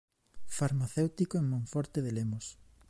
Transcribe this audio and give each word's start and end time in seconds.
Farmacéutico 0.57 1.37
en 1.37 1.47
Monforte 1.47 2.01
de 2.01 2.11
Lemos. 2.11 2.47